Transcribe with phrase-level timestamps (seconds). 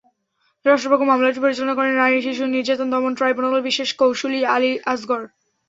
[0.65, 5.21] রাষ্ট্রপক্ষে মামলাটি পরিচালনা করেন নারী শিশু নির্যাতন দমন ট্রাইব্যুনালের বিশেষ কৌঁসুলি আলী আজগর।